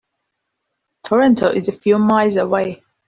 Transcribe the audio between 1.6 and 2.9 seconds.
a few miles away.